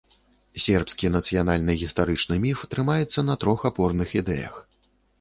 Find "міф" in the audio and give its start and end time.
2.49-2.67